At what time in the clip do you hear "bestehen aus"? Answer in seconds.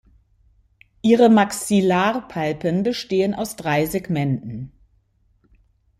2.81-3.55